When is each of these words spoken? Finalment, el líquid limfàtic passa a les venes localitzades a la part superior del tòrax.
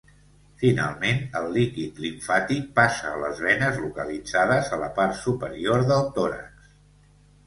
Finalment, 0.61 1.19
el 1.39 1.43
líquid 1.57 1.99
limfàtic 2.05 2.63
passa 2.79 3.11
a 3.11 3.19
les 3.23 3.41
venes 3.47 3.77
localitzades 3.83 4.71
a 4.79 4.79
la 4.85 4.87
part 4.97 5.19
superior 5.27 5.85
del 5.93 6.03
tòrax. 6.17 6.73